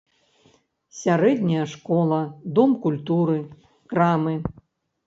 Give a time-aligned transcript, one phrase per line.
[0.99, 2.21] Сярэдняя школа,
[2.59, 3.39] дом культуры,
[3.95, 4.35] крамы.